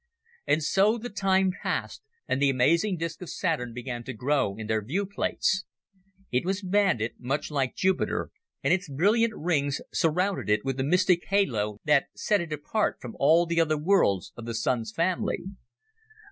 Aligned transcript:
And 0.47 0.63
so 0.63 0.97
the 0.97 1.11
time 1.11 1.51
passed, 1.61 2.01
and 2.27 2.41
the 2.41 2.49
amazing 2.49 2.97
disc 2.97 3.21
of 3.21 3.29
Saturn 3.29 3.71
began 3.71 4.03
to 4.05 4.13
grow 4.15 4.55
in 4.57 4.65
their 4.65 4.83
viewplates. 4.83 5.63
It 6.31 6.43
was 6.43 6.63
banded, 6.63 7.11
much 7.19 7.51
like 7.51 7.75
Jupiter, 7.75 8.31
and 8.63 8.73
its 8.73 8.89
brilliant 8.89 9.35
rings 9.35 9.79
surrounded 9.93 10.49
it 10.49 10.65
with 10.65 10.79
a 10.79 10.83
mystic 10.83 11.25
halo 11.27 11.77
that 11.85 12.07
set 12.15 12.41
it 12.41 12.51
apart 12.51 12.97
from 12.99 13.15
all 13.19 13.45
the 13.45 13.61
other 13.61 13.77
worlds 13.77 14.33
of 14.35 14.45
the 14.47 14.55
Sun's 14.55 14.91
family. 14.91 15.43